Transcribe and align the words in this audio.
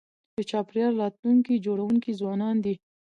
د 0.37 0.39
چاپېریال 0.49 0.93
د 0.97 1.01
راتلونکي 1.03 1.53
جوړونکي 1.65 2.11
ځوانان 2.19 2.55
دي. 2.65 2.75